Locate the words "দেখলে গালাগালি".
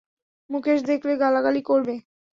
0.89-1.61